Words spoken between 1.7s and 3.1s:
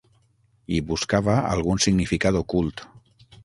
significat ocult.